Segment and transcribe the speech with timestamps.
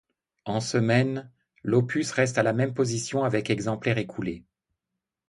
[0.45, 1.31] En semaine,
[1.61, 4.43] l'opus reste à la même position avec exemplaires écoulés.